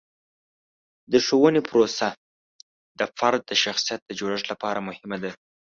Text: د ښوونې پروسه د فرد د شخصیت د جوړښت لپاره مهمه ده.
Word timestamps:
د 1.11 1.13
ښوونې 1.25 1.61
پروسه 1.69 2.07
د 2.99 3.01
فرد 3.17 3.41
د 3.47 3.51
شخصیت 3.63 3.99
د 4.05 4.11
جوړښت 4.19 4.45
لپاره 4.51 4.85
مهمه 4.87 5.17
ده. 5.23 5.31